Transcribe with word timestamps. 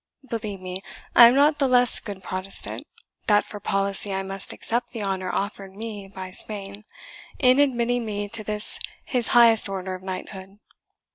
Believe 0.27 0.59
me, 0.61 0.81
I 1.15 1.27
am 1.27 1.35
not 1.35 1.59
the 1.59 1.67
less 1.67 1.99
good 1.99 2.23
Protestant, 2.23 2.87
that 3.27 3.45
for 3.45 3.59
policy 3.59 4.11
I 4.11 4.23
must 4.23 4.51
accept 4.51 4.93
the 4.93 5.03
honour 5.03 5.29
offered 5.31 5.73
me 5.75 6.07
by 6.07 6.31
Spain, 6.31 6.85
in 7.37 7.59
admitting 7.59 8.03
me 8.03 8.27
to 8.29 8.43
this 8.43 8.79
his 9.05 9.27
highest 9.37 9.69
order 9.69 9.93
of 9.93 10.01
knighthood. 10.01 10.57